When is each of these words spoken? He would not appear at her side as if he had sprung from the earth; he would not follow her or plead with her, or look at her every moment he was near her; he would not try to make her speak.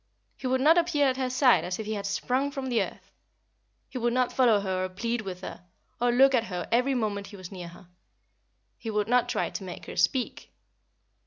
He 0.35 0.47
would 0.47 0.61
not 0.61 0.79
appear 0.79 1.05
at 1.07 1.17
her 1.17 1.29
side 1.29 1.63
as 1.63 1.77
if 1.77 1.85
he 1.85 1.93
had 1.93 2.07
sprung 2.07 2.49
from 2.49 2.69
the 2.69 2.81
earth; 2.81 3.11
he 3.87 3.99
would 3.99 4.13
not 4.13 4.33
follow 4.33 4.59
her 4.61 4.83
or 4.85 4.89
plead 4.89 5.21
with 5.21 5.41
her, 5.41 5.63
or 5.99 6.11
look 6.11 6.33
at 6.33 6.45
her 6.45 6.67
every 6.71 6.95
moment 6.95 7.27
he 7.27 7.35
was 7.37 7.51
near 7.51 7.67
her; 7.67 7.87
he 8.79 8.89
would 8.89 9.07
not 9.07 9.29
try 9.29 9.51
to 9.51 9.63
make 9.63 9.85
her 9.85 9.95
speak. 9.95 10.49